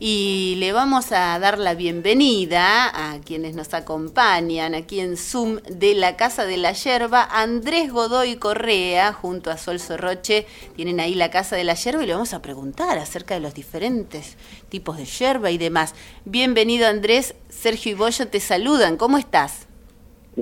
[0.00, 5.96] Y le vamos a dar la bienvenida a quienes nos acompañan aquí en Zoom de
[5.96, 7.26] la Casa de la Yerba.
[7.28, 12.06] Andrés Godoy Correa junto a Sol Sorroche tienen ahí la Casa de la Yerba y
[12.06, 14.36] le vamos a preguntar acerca de los diferentes
[14.68, 15.96] tipos de yerba y demás.
[16.24, 18.98] Bienvenido Andrés, Sergio y Bollo te saludan.
[18.98, 19.66] ¿Cómo estás?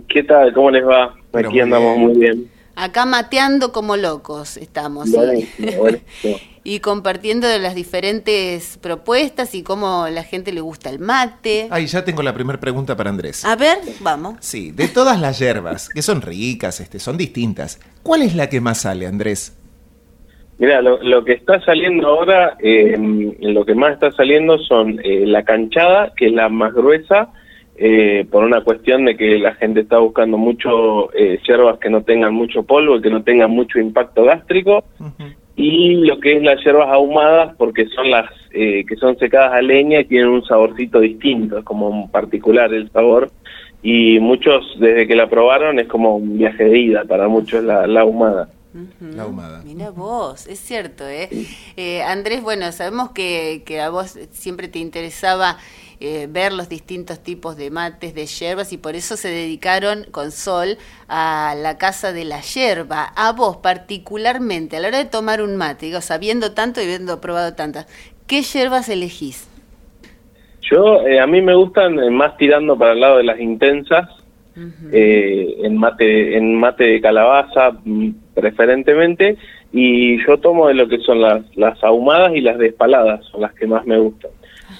[0.06, 0.52] ¿Qué tal?
[0.52, 1.14] ¿Cómo les va?
[1.32, 2.55] Aquí andamos muy bien.
[2.76, 5.08] Acá mateando como locos estamos.
[6.64, 11.68] y compartiendo de las diferentes propuestas y cómo la gente le gusta el mate.
[11.70, 13.44] Ahí ya tengo la primera pregunta para Andrés.
[13.44, 14.36] A ver, vamos.
[14.40, 18.60] Sí, de todas las hierbas, que son ricas, este, son distintas, ¿cuál es la que
[18.60, 19.56] más sale, Andrés?
[20.58, 22.96] Mira, lo, que está saliendo ahora, eh,
[23.40, 27.28] lo que más está saliendo son eh, la canchada, que es la más gruesa,
[27.78, 32.02] eh, por una cuestión de que la gente está buscando mucho eh, hierbas que no
[32.02, 34.84] tengan mucho polvo, que no tengan mucho impacto gástrico,
[35.56, 39.60] y lo que es las hierbas ahumadas, porque son las eh, que son secadas a
[39.60, 43.30] leña y tienen un saborcito distinto, es como particular el sabor,
[43.82, 47.86] y muchos desde que la probaron es como un viaje de ida para muchos la,
[47.86, 48.48] la ahumada.
[49.00, 49.62] La ahumada.
[49.64, 51.28] Mira vos, es cierto, ¿eh?
[52.06, 55.58] Andrés, bueno, sabemos que, que a vos siempre te interesaba
[55.98, 60.30] eh, ver los distintos tipos de mates, de hierbas, y por eso se dedicaron con
[60.30, 60.76] Sol
[61.08, 63.12] a la casa de la hierba.
[63.16, 67.18] A vos particularmente, a la hora de tomar un mate, digo, sabiendo tanto y habiendo
[67.22, 67.86] probado tantas,
[68.26, 69.48] ¿qué hierbas elegís?
[70.70, 74.06] Yo, eh, a mí me gustan eh, más tirando para el lado de las intensas,
[74.54, 79.38] en mate en mate de calabaza mm, preferentemente,
[79.72, 83.54] y yo tomo de lo que son las, las ahumadas y las despaladas, son las
[83.54, 84.30] que más me gustan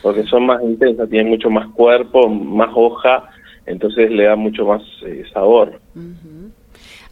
[0.02, 3.28] porque son más intensas, tienen mucho más cuerpo, más hoja,
[3.66, 5.80] entonces le da mucho más eh, sabor.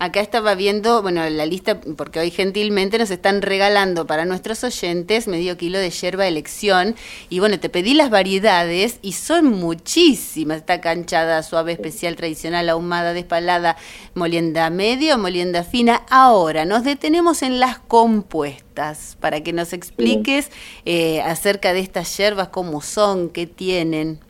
[0.05, 5.27] Acá estaba viendo, bueno, la lista, porque hoy gentilmente nos están regalando para nuestros oyentes
[5.27, 6.95] medio kilo de yerba elección.
[7.31, 10.59] Y bueno, te pedí las variedades y son muchísimas.
[10.59, 13.79] Está canchada, suave, especial, tradicional, ahumada, despalada,
[14.13, 16.03] molienda media o molienda fina.
[16.11, 20.51] Ahora, nos detenemos en las compuestas para que nos expliques
[20.85, 24.21] eh, acerca de estas yerbas, cómo son, qué tienen.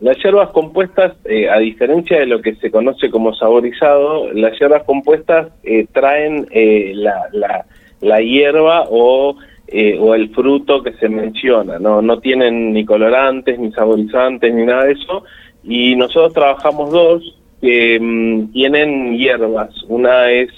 [0.00, 4.84] Las hierbas compuestas, eh, a diferencia de lo que se conoce como saborizado, las hierbas
[4.84, 7.66] compuestas eh, traen eh, la, la,
[8.00, 12.00] la, hierba o, o el fruto que se menciona, ¿no?
[12.00, 15.24] no tienen ni colorantes, ni saborizantes, ni nada de eso,
[15.64, 20.50] y nosotros trabajamos dos que mm, tienen hierbas, una es,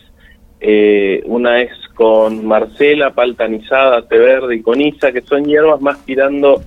[1.27, 6.63] una es con marcela, paltanizada, té verde y coniza, que son hierbas más tirando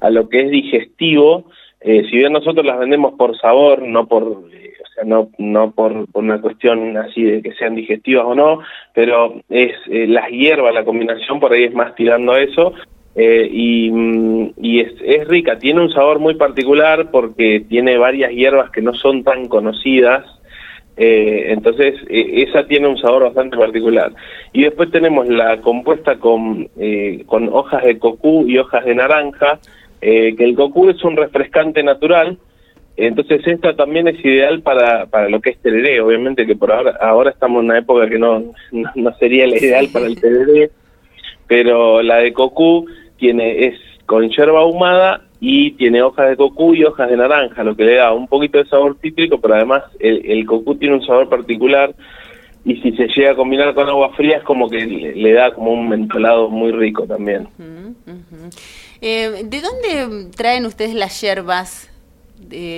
[0.00, 1.46] a lo que es digestivo,
[1.82, 5.70] eh, si bien nosotros las vendemos por sabor, no por, eh, o sea, no, no
[5.70, 8.60] por, una cuestión así de que sean digestivas o no,
[8.92, 12.74] pero es eh, las hierbas, la combinación por ahí es más tirando a eso,
[13.16, 18.70] y, mm, y es, es, rica, tiene un sabor muy particular porque tiene varias hierbas
[18.70, 20.24] que no son tan conocidas,
[20.96, 24.12] entonces esa tiene un sabor bastante particular.
[24.52, 26.68] Y después tenemos la compuesta con,
[27.26, 29.58] con hojas de cocú y hojas de naranja,
[30.00, 32.38] eh, que el cocu es un refrescante natural,
[32.96, 36.96] entonces esta también es ideal para, para lo que es tereré, obviamente que por ahora,
[37.00, 40.70] ahora estamos en una época que no, no, sería la ideal para el tereré,
[41.46, 43.74] pero la de cocu tiene, es
[44.06, 47.94] con yerba ahumada y tiene hojas de cocu y hojas de naranja, lo que le
[47.96, 51.94] da un poquito de sabor cítrico, pero además el, el cocu tiene un sabor particular
[52.64, 55.72] y si se llega a combinar con agua fría es como que le, da como
[55.72, 57.48] un mentolado muy rico también.
[59.00, 61.90] Eh, ¿De dónde traen ustedes las yerbas?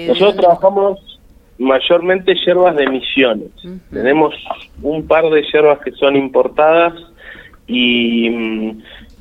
[0.09, 1.19] Nosotros trabajamos
[1.59, 3.49] mayormente yerbas de misiones.
[3.91, 4.35] Tenemos
[4.83, 6.95] un par de yerbas que son importadas
[7.67, 8.29] y,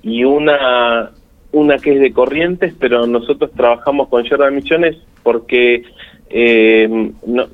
[0.03, 1.11] y una
[1.53, 5.83] una que es de corrientes, pero nosotros trabajamos con yerba de misiones porque
[6.29, 7.45] eh, no,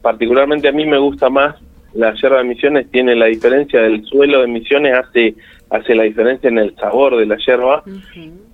[0.00, 1.56] particularmente a mí me gusta más
[1.94, 5.34] la yerba de misiones, tiene la diferencia del suelo de misiones, hace
[5.70, 7.82] hace la diferencia en el sabor de la yerba.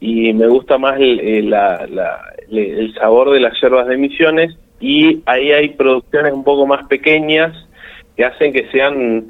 [0.01, 4.57] Y me gusta más el, el, sabor de las yerbas de Misiones.
[4.81, 7.57] Y ahí hay producciones un poco más pequeñas
[8.15, 9.29] que hacen que sean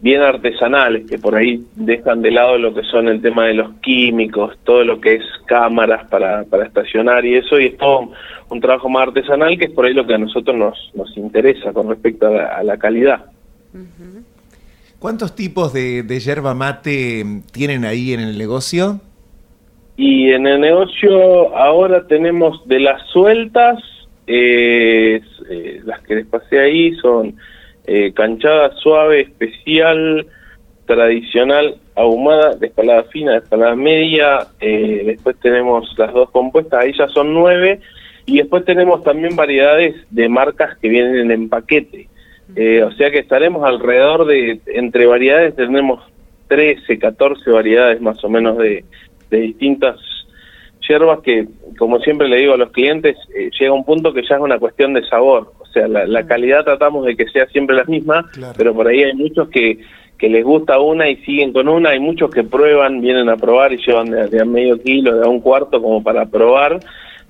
[0.00, 3.72] bien artesanales, que por ahí dejan de lado lo que son el tema de los
[3.80, 8.10] químicos, todo lo que es cámaras para, para estacionar y eso, y es todo
[8.50, 11.72] un trabajo más artesanal que es por ahí lo que a nosotros nos, nos interesa
[11.72, 13.26] con respecto a la, calidad.
[14.98, 19.00] ¿Cuántos tipos de, de yerba mate tienen ahí en el negocio?
[19.96, 23.78] Y en el negocio ahora tenemos de las sueltas,
[24.26, 25.20] eh,
[25.84, 27.36] las que les pasé ahí son
[27.86, 30.26] eh, canchada suave, especial,
[30.86, 36.92] tradicional ahumada, de espalada fina, de espalada media, eh, después tenemos las dos compuestas, ahí
[36.96, 37.80] ya son nueve,
[38.24, 42.08] y después tenemos también variedades de marcas que vienen en paquete.
[42.56, 46.02] Eh, o sea que estaremos alrededor de, entre variedades tenemos
[46.48, 48.84] 13, 14 variedades más o menos de,
[49.30, 49.98] de distintas
[50.86, 51.46] hierbas que,
[51.78, 54.58] como siempre le digo a los clientes, eh, llega un punto que ya es una
[54.58, 55.52] cuestión de sabor.
[55.60, 58.26] O sea, la, calidad tratamos de que sea siempre la misma,
[58.58, 59.78] pero por ahí hay muchos que,
[60.18, 63.72] que les gusta una y siguen con una, hay muchos que prueban, vienen a probar
[63.72, 66.78] y llevan de, a medio kilo, de a un cuarto como para probar.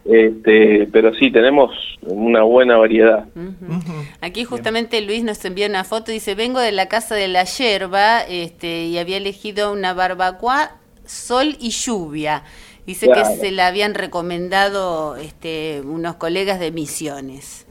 [0.04, 1.70] Este, pero sí, tenemos
[2.02, 3.26] una buena variedad.
[4.20, 8.20] Aquí justamente Luis nos envía una foto, dice, vengo de la casa de la yerba
[8.22, 10.72] este, y había elegido una barbacoa,
[11.04, 12.42] sol y lluvia.
[12.86, 17.66] Dice que se la habían recomendado este, unos colegas de Misiones.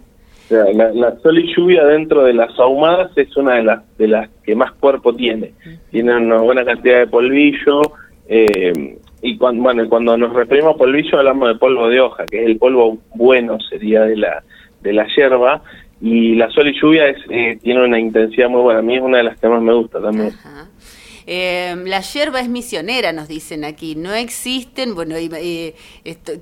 [0.50, 4.54] La, sol y lluvia dentro de las ahumadas es una de las de las que
[4.56, 5.54] más cuerpo tiene.
[5.92, 7.82] Tiene una buena cantidad de polvillo.
[8.28, 12.42] Eh, y cuando, bueno, cuando nos referimos a polvillo hablamos de polvo de hoja, que
[12.42, 14.44] es el polvo bueno sería de la,
[14.82, 15.62] de la hierba.
[16.04, 18.80] Y la sol y lluvia es, eh, tiene una intensidad muy buena.
[18.80, 20.32] A mí es una de las que más me gusta también.
[21.28, 23.96] Eh, la hierba es misionera, nos dicen aquí.
[23.96, 25.74] No existen, bueno, y,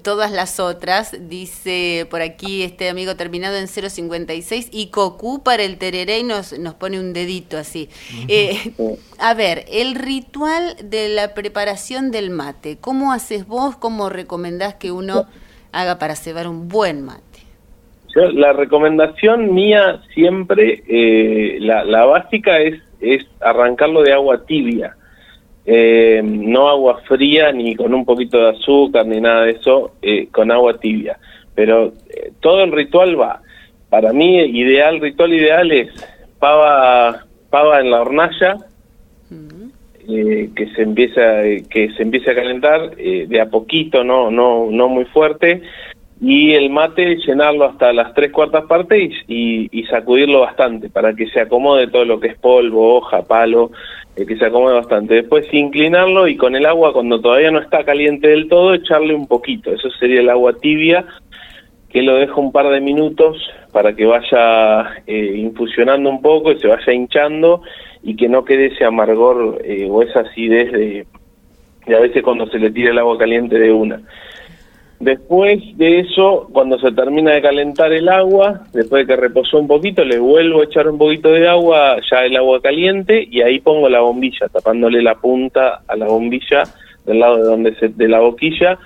[0.03, 5.77] todas las otras, dice por aquí este amigo terminado en 056, y Cocu para el
[5.77, 7.89] tereré y nos, nos pone un dedito así.
[8.27, 8.73] Eh,
[9.19, 13.75] a ver, el ritual de la preparación del mate, ¿cómo haces vos?
[13.75, 15.25] ¿Cómo recomendás que uno
[15.71, 17.23] haga para cebar un buen mate?
[18.15, 24.95] la recomendación mía siempre, eh, la, la básica es es arrancarlo de agua tibia,
[25.65, 30.27] eh, no agua fría ni con un poquito de azúcar ni nada de eso, eh,
[30.31, 31.19] con agua tibia.
[31.53, 33.41] Pero eh, todo el ritual va.
[33.89, 35.89] Para mí, ideal, ritual ideal es
[36.39, 38.57] pava, pava en la hornalla,
[40.07, 45.05] que se empieza que se empiece a calentar de a poquito, no no no muy
[45.05, 45.61] fuerte
[46.21, 51.29] y el mate llenarlo hasta las tres cuartas partes y, y, sacudirlo bastante para que
[51.29, 53.71] se acomode todo lo que es polvo, hoja, palo,
[54.17, 55.15] eh, que se acomode bastante.
[55.15, 59.27] Después inclinarlo y con el agua cuando todavía no está caliente del todo echarle un
[59.27, 61.05] poquito, eso sería el agua tibia
[61.89, 63.37] que lo dejo un par de minutos
[63.71, 67.63] para que vaya eh, infusionando un poco y se vaya hinchando
[68.03, 71.07] y que no quede ese amargor eh, o esa acidez de,
[71.87, 74.01] de a veces cuando se le tira el agua caliente de una.
[74.99, 79.67] Después de eso, cuando se termina de calentar el agua, después de que reposó un
[79.67, 83.59] poquito, le vuelvo a echar un poquito de agua, ya el agua caliente, y ahí
[83.59, 86.63] pongo la bombilla, tapándole la punta a la bombilla
[87.05, 88.77] del lado de donde se, de la boquilla,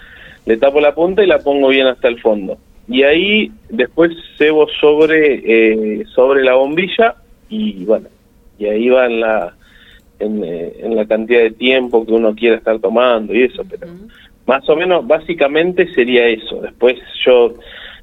[0.45, 2.57] le tapo la punta y la pongo bien hasta el fondo.
[2.87, 7.15] Y ahí después cebo sobre eh, sobre la bombilla
[7.49, 8.09] y bueno,
[8.59, 9.55] y ahí va en la
[10.19, 13.87] en, eh, en la cantidad de tiempo que uno quiera estar tomando y eso, pero
[14.45, 16.61] más o menos, básicamente sería eso.
[16.61, 16.95] Después
[17.25, 17.53] yo,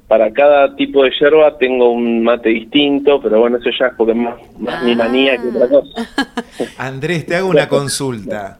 [0.07, 4.13] para cada tipo de yerba tengo un mate distinto, pero bueno, eso ya es porque
[4.13, 6.09] más, más mi manía que otra cosa.
[6.77, 8.59] Andrés, te hago una consulta.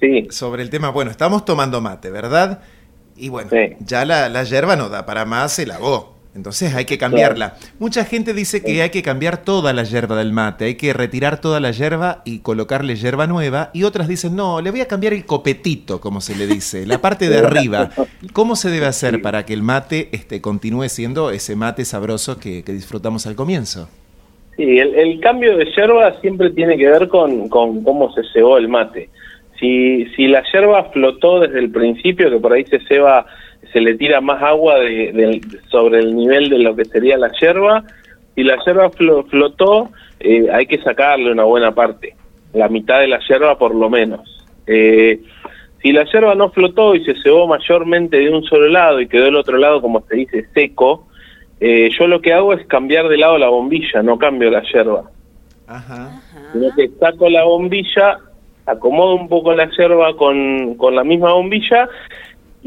[0.00, 0.26] Sí.
[0.30, 2.60] Sobre el tema, bueno, estamos tomando mate, ¿verdad?
[3.16, 6.15] Y bueno, ya la, la yerba no da para más, se lavó.
[6.36, 7.54] Entonces hay que cambiarla.
[7.78, 11.40] Mucha gente dice que hay que cambiar toda la hierba del mate, hay que retirar
[11.40, 13.70] toda la hierba y colocarle hierba nueva.
[13.72, 16.98] Y otras dicen, no, le voy a cambiar el copetito, como se le dice, la
[16.98, 17.90] parte de arriba.
[18.34, 22.62] ¿Cómo se debe hacer para que el mate este, continúe siendo ese mate sabroso que,
[22.66, 23.88] disfrutamos al comienzo?
[24.56, 28.68] Sí, el, cambio de hierba siempre tiene que ver con, con cómo se cebó el
[28.68, 29.08] mate.
[29.58, 33.24] Si, si la hierba flotó desde el principio, que por ahí se ceba
[33.72, 37.84] se le tira más agua de, sobre el nivel de lo que sería la yerba.
[38.34, 42.14] Si la yerba flotó, eh, hay que sacarle una buena parte,
[42.52, 44.20] la mitad de la yerba por lo menos.
[44.66, 45.20] Eh,
[45.82, 49.26] si la yerba no flotó y se cebó mayormente de un solo lado y quedó
[49.26, 51.06] el otro lado, como se dice, seco,
[51.60, 55.10] eh, yo lo que hago es cambiar de lado la bombilla, no cambio la yerba.
[55.66, 56.20] Ajá.
[56.52, 58.18] Sino que saco la bombilla,
[58.66, 61.88] acomodo un poco la yerba con, con la misma bombilla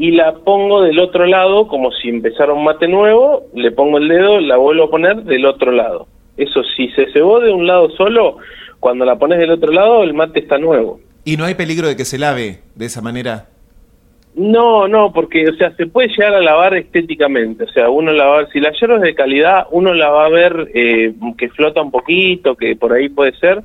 [0.00, 4.08] y la pongo del otro lado, como si empezara un mate nuevo, le pongo el
[4.08, 6.06] dedo, la vuelvo a poner del otro lado.
[6.38, 8.38] Eso, si se cebó de un lado solo,
[8.78, 11.00] cuando la pones del otro lado, el mate está nuevo.
[11.26, 13.48] ¿Y no hay peligro de que se lave de esa manera?
[14.34, 17.64] No, no, porque, o sea, se puede llegar a lavar estéticamente.
[17.64, 20.08] O sea, uno la va a ver, si la hierba es de calidad, uno la
[20.08, 23.60] va a ver eh, que flota un poquito, que por ahí puede ser,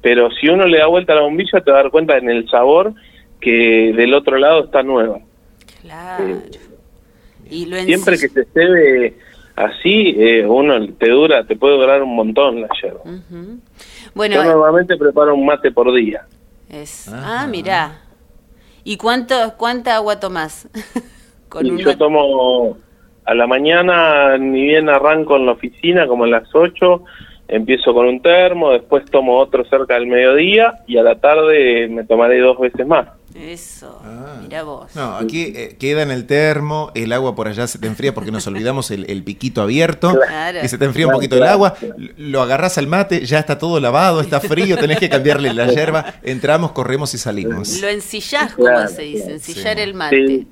[0.00, 2.30] pero si uno le da vuelta a la bombilla, te va a dar cuenta en
[2.30, 2.94] el sabor
[3.40, 5.18] que del otro lado está nueva.
[5.82, 6.42] Claro.
[7.48, 9.14] y Siempre que se cebe
[9.56, 13.00] así, eh, uno te dura, te puede durar un montón la yerba.
[14.14, 16.26] Bueno, Yo normalmente preparo un mate por día.
[16.68, 18.00] Es, ah, mirá.
[18.84, 20.68] ¿Y cuánto, cuánta agua tomás?
[21.48, 22.78] Con Yo tomo
[23.24, 27.04] a la mañana, ni bien arranco en la oficina, como en las 8,
[27.50, 32.04] empiezo con un termo, después tomo otro cerca del mediodía y a la tarde me
[32.04, 33.08] tomaré dos veces más.
[33.34, 34.38] Eso, ah.
[34.42, 34.94] mira vos.
[34.96, 38.32] No, aquí eh, queda en el termo, el agua por allá se te enfría porque
[38.32, 40.18] nos olvidamos el, piquito abierto,
[40.62, 41.74] y se te enfría un poquito el agua,
[42.16, 46.14] lo agarras al mate, ya está todo lavado, está frío, tenés que cambiarle la hierba,
[46.24, 47.80] entramos, corremos y salimos.
[47.80, 50.16] Lo ensillás, como se dice, ensillar el mate.
[50.16, 50.46] Y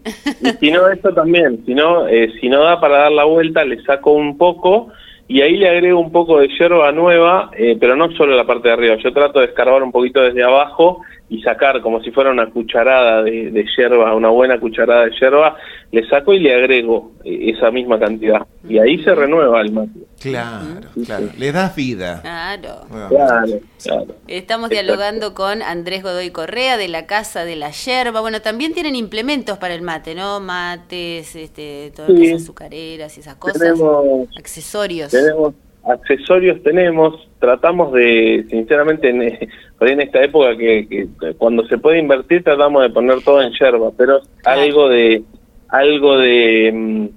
[0.60, 3.82] si no, esto también, si no, eh, si no da para dar la vuelta, le
[3.82, 4.92] saco un poco
[5.28, 8.68] y ahí le agrego un poco de hierba nueva, eh, pero no solo la parte
[8.68, 12.30] de arriba, yo trato de escarbar un poquito desde abajo y sacar como si fuera
[12.30, 15.56] una cucharada de, de yerba, una buena cucharada de hierba,
[15.92, 18.46] le saco y le agrego eh, esa misma cantidad.
[18.66, 19.90] Y ahí se renueva el mate.
[20.20, 21.28] Claro, claro.
[21.38, 22.20] Le das vida.
[22.22, 22.86] Claro.
[23.08, 28.20] Claro, Estamos dialogando con Andrés Godoy Correa de la Casa de la Yerba.
[28.20, 30.40] Bueno, también tienen implementos para el mate, ¿no?
[30.40, 33.60] Mates, este, todas las azucareras y esas cosas.
[33.60, 35.10] Tenemos, accesorios.
[35.10, 35.54] Tenemos
[35.88, 39.48] accesorios tenemos, tratamos de, sinceramente,
[39.80, 43.90] en, en esta época que, cuando se puede invertir tratamos de poner todo en yerba,
[43.96, 45.22] pero algo de
[45.68, 47.08] algo de, mm,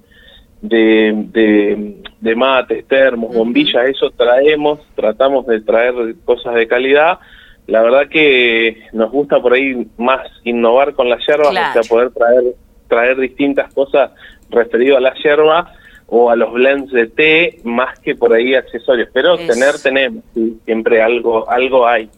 [0.62, 7.18] de, de, mates, termos, bombillas, eso traemos, tratamos de traer cosas de calidad.
[7.66, 12.10] La verdad que nos gusta por ahí más innovar con las yerbas, o sea, poder
[12.10, 12.54] traer,
[12.88, 14.10] traer distintas cosas
[14.50, 15.72] referido a la yerba
[16.06, 20.22] o a los blends de té más que por ahí accesorios, pero tener tenemos,
[20.64, 22.08] siempre algo algo hay.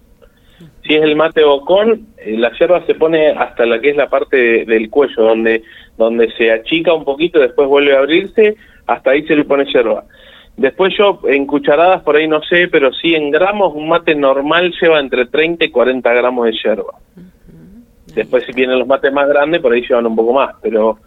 [0.85, 4.09] Si es el mate bocón, eh, la hierba se pone hasta la que es la
[4.09, 5.63] parte del cuello, donde,
[5.99, 10.05] donde se achica un poquito, después vuelve a abrirse, hasta ahí se le pone hierba.
[10.57, 14.73] Después yo en cucharadas por ahí no sé, pero sí en gramos un mate normal
[14.81, 16.95] lleva entre 30 y 40 gramos de hierba.
[18.15, 20.99] Después si vienen los mates más grandes por ahí llevan un poco más, pero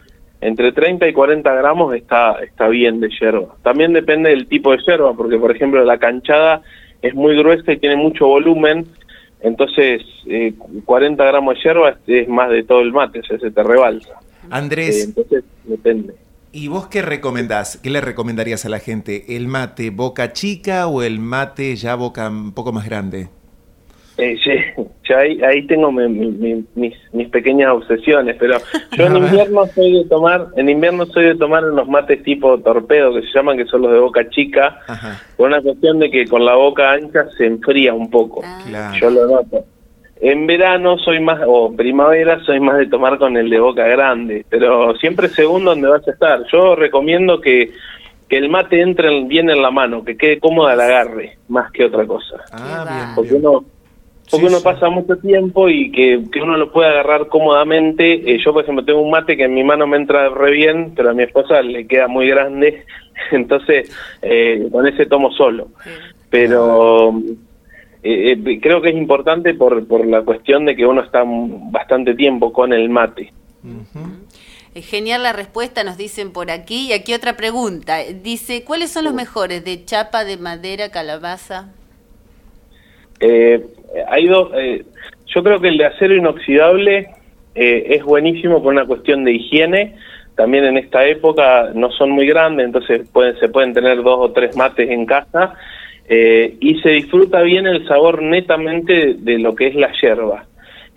[0.41, 3.55] entre 30 y 40 gramos está, está bien de hierba.
[3.63, 6.61] También depende del tipo de hierba, porque por ejemplo la canchada
[7.01, 8.85] es muy gruesa y tiene mucho volumen,
[9.41, 10.53] entonces, eh,
[10.85, 14.19] 40 gramos de hierba es, más de todo el mate, o sea, se te rebalsa.
[14.49, 14.99] Andrés.
[14.99, 16.13] Eh, entonces, depende.
[16.51, 17.77] ¿Y vos qué recomendás?
[17.77, 19.35] ¿Qué le recomendarías a la gente?
[19.35, 23.29] ¿El mate boca chica o el mate ya boca un poco más grande?
[24.17, 28.57] Eh, sí, ahí, ahí tengo mis, mis, pequeñas obsesiones, pero
[28.97, 33.13] yo en invierno soy de tomar, en invierno soy de tomar unos mates tipo torpedo
[33.13, 34.79] que se llaman, que son los de boca chica,
[35.37, 38.41] por una cuestión de que con la boca ancha se enfría un poco.
[38.43, 38.91] Ah.
[38.99, 39.63] Yo lo noto.
[40.21, 44.45] En verano soy más, o primavera soy más de tomar con el de boca grande,
[44.49, 46.43] pero siempre según donde vas a estar.
[46.51, 47.71] Yo recomiendo que,
[48.27, 51.85] que el mate entre bien en la mano, que quede cómoda al agarre, más que
[51.85, 52.35] otra cosa.
[52.51, 53.63] Ah, bien, Porque uno
[54.29, 58.31] porque uno pasa mucho tiempo y que, que, uno lo puede agarrar cómodamente.
[58.31, 60.93] Eh, yo, por ejemplo, tengo un mate que en mi mano me entra re bien,
[60.95, 62.85] pero a mi esposa le queda muy grande,
[63.31, 65.69] entonces eh, con ese tomo solo.
[66.29, 67.19] Pero
[68.03, 72.15] eh, eh, creo que es importante por, por la cuestión de que uno está bastante
[72.15, 73.33] tiempo con el mate.
[74.75, 76.89] Es genial la respuesta, nos dicen por aquí.
[76.89, 77.97] Y aquí otra pregunta.
[78.23, 79.65] Dice, ¿cuáles son los mejores?
[79.65, 81.73] ¿De chapa, de madera, calabaza?
[83.19, 83.65] Eh,
[84.07, 84.85] hay dos, eh,
[85.27, 87.09] yo creo que el de acero inoxidable
[87.55, 89.95] eh, es buenísimo por una cuestión de higiene.
[90.35, 94.31] También en esta época no son muy grandes, entonces pueden, se pueden tener dos o
[94.31, 95.55] tres mates en casa
[96.09, 100.45] eh, y se disfruta bien el sabor netamente de lo que es la yerba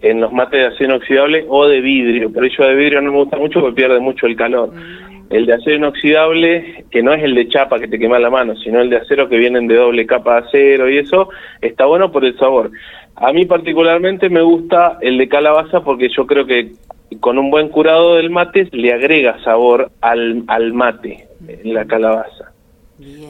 [0.00, 2.33] en los mates de acero inoxidable o de vidrio.
[2.33, 4.73] Pero yo de vidrio no me gusta mucho porque pierde mucho el calor.
[4.75, 8.28] Mm el de acero inoxidable, que no es el de chapa que te quema la
[8.28, 11.31] mano, sino el de acero que vienen de doble capa de acero y eso,
[11.62, 12.71] está bueno por el sabor.
[13.16, 16.73] A mí particularmente me gusta el de calabaza porque yo creo que
[17.21, 22.51] con un buen curado del mate le agrega sabor al, al mate, en la calabaza.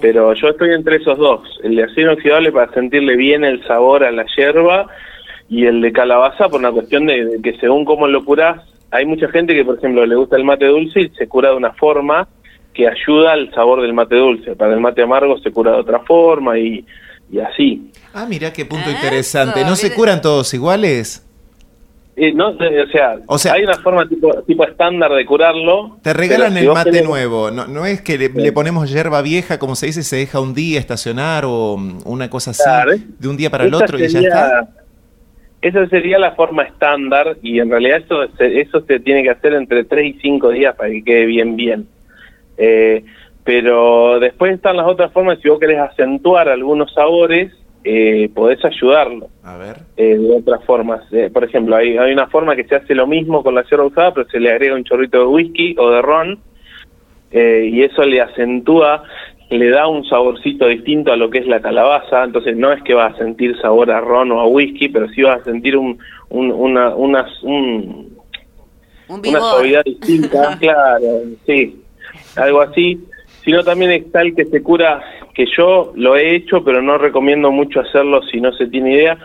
[0.00, 4.04] Pero yo estoy entre esos dos, el de acero inoxidable para sentirle bien el sabor
[4.04, 4.88] a la hierba
[5.48, 9.06] y el de calabaza por una cuestión de, de que según cómo lo curás, hay
[9.06, 11.72] mucha gente que, por ejemplo, le gusta el mate dulce y se cura de una
[11.72, 12.28] forma
[12.74, 14.56] que ayuda al sabor del mate dulce.
[14.56, 16.84] Para el mate amargo se cura de otra forma y,
[17.30, 17.90] y así.
[18.12, 19.64] Ah, mira qué punto interesante.
[19.64, 21.26] ¿No se curan todos iguales?
[22.22, 22.56] Eh, no,
[23.26, 25.98] o, sea, hay una forma tipo, tipo estándar de curarlo.
[26.02, 29.86] Te regalan el mate nuevo, no, no es que le, ponemos hierba vieja, como se
[29.86, 33.64] dice, se deja un día estacionar o mm, una cosa así, de un día para
[33.64, 34.68] el otro y ya está.
[35.62, 39.82] Esa sería la forma estándar y en realidad eso, eso se tiene que hacer entre
[39.82, 41.88] 3 y 5 días para que quede bien, bien.
[42.56, 43.04] Eh,
[43.42, 47.52] pero después están las otras formas, si vos querés acentuar algunos sabores,
[47.84, 49.28] eh, podés ayudarlo.
[49.42, 49.76] A ver.
[49.96, 51.02] Eh, de otras formas.
[51.12, 53.84] Eh, por ejemplo, hay, hay una forma que se hace lo mismo con la sierra
[53.84, 56.38] usada, pero se le agrega un chorrito de whisky o de ron,
[57.30, 59.04] eh, y eso le acentúa,
[59.50, 62.24] le da un saborcito distinto a lo que es la calabaza.
[62.24, 65.22] Entonces, no es que vas a sentir sabor a ron o a whisky, pero sí
[65.22, 65.98] vas a sentir un,
[66.28, 68.16] un, una, una, un,
[69.08, 71.82] una suavidad distinta, claro, sí,
[72.36, 73.00] algo así.
[73.44, 75.02] Sino también está el que se cura
[75.34, 79.18] que yo lo he hecho, pero no recomiendo mucho hacerlo si no se tiene idea.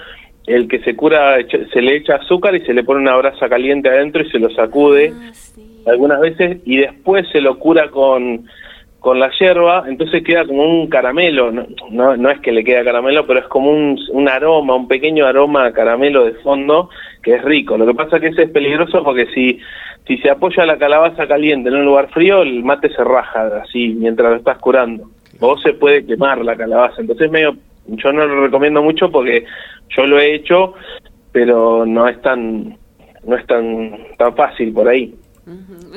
[0.45, 1.37] El que se cura,
[1.73, 4.49] se le echa azúcar y se le pone una brasa caliente adentro y se lo
[4.51, 5.31] sacude ah,
[5.91, 8.47] algunas veces y después se lo cura con,
[9.07, 13.39] con la hierba, entonces queda como un caramelo, no, es que le queda caramelo, pero
[13.39, 16.89] es como un, un aroma, un pequeño aroma caramelo de fondo
[17.23, 17.77] que es rico.
[17.77, 19.61] Lo que pasa es que ese es peligroso porque si,
[20.05, 23.95] si se apoya la calabaza caliente en un lugar frío, el mate se raja así
[23.97, 25.09] mientras lo estás curando
[25.39, 26.99] o se puede quemar la calabaza.
[26.99, 27.55] Entonces medio,
[27.87, 29.45] yo no lo recomiendo mucho porque
[29.95, 30.73] yo lo he hecho,
[31.31, 32.77] pero no es tan,
[33.25, 35.15] no es tan, tan fácil por ahí.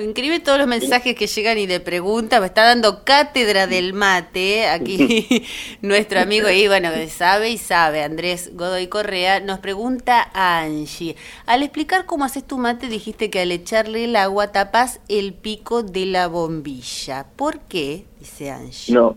[0.01, 2.41] Increíble todos los mensajes que llegan y de preguntas.
[2.41, 5.45] Me está dando cátedra del mate aquí
[5.83, 9.41] nuestro amigo y bueno, sabe y sabe, Andrés Godoy Correa.
[9.41, 11.17] Nos pregunta a Angie.
[11.47, 15.83] Al explicar cómo haces tu mate, dijiste que al echarle el agua tapas el pico
[15.83, 17.27] de la bombilla.
[17.37, 18.05] ¿Por qué?
[18.21, 18.95] Dice Angie.
[18.95, 19.17] No,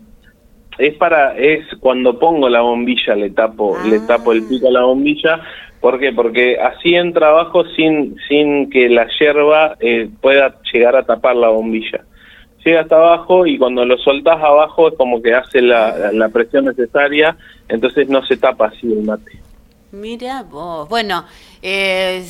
[0.77, 4.07] es para es cuando pongo la bombilla le tapo le ah.
[4.07, 5.41] tapo el pico a la bombilla
[5.83, 6.13] ¿por qué?
[6.13, 11.49] porque así entra abajo sin sin que la hierba eh, pueda llegar a tapar la
[11.49, 12.05] bombilla
[12.63, 16.63] llega hasta abajo y cuando lo soltás abajo es como que hace la, la presión
[16.63, 17.35] necesaria
[17.67, 19.33] entonces no se tapa así el mate
[19.93, 20.89] Mira vos.
[20.89, 21.23] Bueno,
[21.61, 22.23] eh,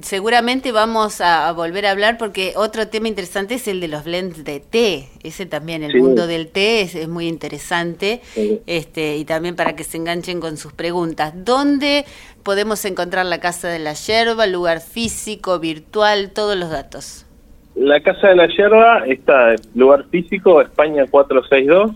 [0.00, 4.44] seguramente vamos a, volver a hablar porque otro tema interesante es el de los blends
[4.44, 5.08] de té.
[5.24, 8.20] Ese también, el mundo del té es, muy interesante.
[8.66, 11.32] Este, y también para que se enganchen con sus preguntas.
[11.34, 12.04] ¿Dónde
[12.44, 17.26] podemos encontrar la Casa de la Yerba, lugar físico, virtual, todos los datos?
[17.74, 21.90] La Casa de la Yerba está, lugar físico, España 462.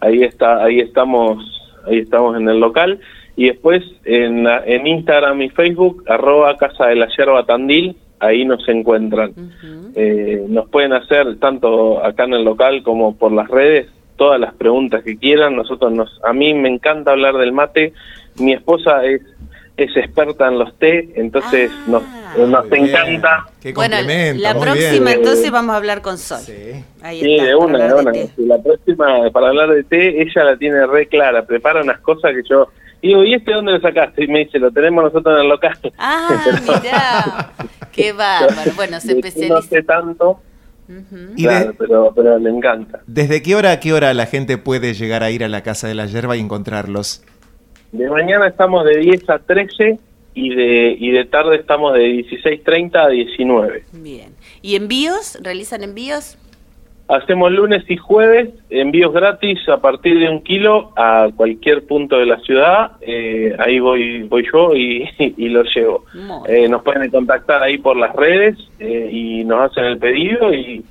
[0.00, 1.42] Ahí está, ahí estamos,
[1.86, 3.00] ahí estamos en el local
[3.36, 8.66] y después en, en Instagram y Facebook, arroba Casa de la Yerba Tandil, ahí nos
[8.68, 9.32] encuentran.
[9.94, 14.54] eh, nos pueden hacer, tanto acá en el local como por las redes, todas las
[14.54, 15.54] preguntas que quieran.
[15.54, 17.92] Nosotros nos, a mí me encanta hablar del mate.
[18.38, 19.22] Mi esposa es
[19.76, 21.84] es experta en los té, entonces ah.
[22.36, 23.46] nos, nos encanta.
[23.74, 23.96] bueno,
[24.36, 26.38] la próxima entonces vamos a hablar con Sol.
[26.40, 28.12] Sí, Ahí de una, de una.
[28.38, 32.42] La próxima para hablar de té, ella la tiene re clara, prepara unas cosas que
[32.48, 32.68] yo
[33.02, 34.24] y digo, ¿y este dónde lo sacaste?
[34.24, 35.78] Y me dice, lo tenemos nosotros en el local.
[35.98, 36.44] Ah,
[36.82, 37.52] mirá.
[37.92, 38.72] Qué bárbaro.
[38.74, 39.54] Bueno, se especializa.
[39.54, 40.40] No sé tanto,
[41.36, 43.00] claro, pero, pero le encanta.
[43.06, 45.88] ¿Desde qué hora a qué hora la gente puede llegar a ir a la Casa
[45.88, 47.22] de la Yerba y encontrarlos?
[47.92, 49.98] De mañana estamos de 10 a 13
[50.34, 53.84] y de, y de tarde estamos de 16.30 a 19.
[53.92, 54.34] Bien.
[54.60, 55.38] ¿Y envíos?
[55.42, 56.36] ¿Realizan envíos?
[57.08, 62.26] Hacemos lunes y jueves envíos gratis a partir de un kilo a cualquier punto de
[62.26, 62.92] la ciudad.
[63.00, 66.04] Eh, ahí voy voy yo y, y lo llevo.
[66.48, 70.84] Eh, nos pueden contactar ahí por las redes eh, y nos hacen el pedido y,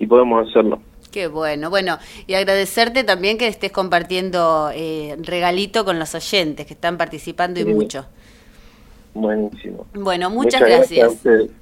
[0.00, 0.80] y, podemos hacerlo.
[1.12, 1.70] Qué bueno.
[1.70, 4.70] Bueno, y agradecerte también que estés compartiendo
[5.18, 8.06] regalito con los oyentes que están participando y mucho.
[9.14, 9.86] Buenísimo.
[9.94, 11.18] Bueno, muchas, gracias.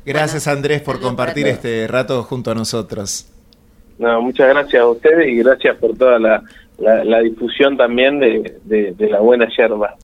[0.06, 3.26] Gracias, Andrés por compartir este rato junto a nosotros.
[4.00, 6.42] No, muchas gracias a ustedes y gracias por toda la,
[6.78, 9.94] la, difusión también de, de la buena yerba.